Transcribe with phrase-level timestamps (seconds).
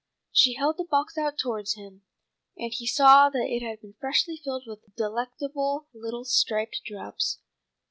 [0.31, 2.01] She held the box out towards him,
[2.57, 7.37] and he saw that it had been freshly filled with delectable little striped drops.